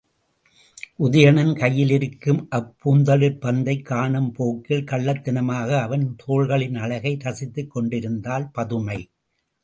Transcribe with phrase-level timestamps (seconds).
[0.99, 8.99] உதயணன் கையிலிருக்கும் அப் பூந்தளிர்ப் பந்தைக் காணும் போக்கில் கள்ளத்தனமாக அவன் தோள்களின் அழகை ரசித்துக் கொண்டிருந்தாள் பதுமை.